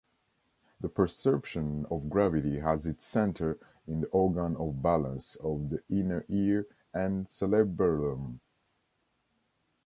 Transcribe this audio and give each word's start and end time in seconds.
The 0.79 0.89
perception 0.89 1.85
of 1.91 2.09
gravity 2.09 2.57
has 2.57 2.87
its 2.87 3.05
center 3.05 3.59
in 3.85 4.01
the 4.01 4.07
organ 4.07 4.55
of 4.57 4.81
balance 4.81 5.35
of 5.35 5.69
the 5.69 5.83
inner 5.89 6.25
ear 6.27 6.65
and 6.91 7.29
cerebellum. 7.29 8.41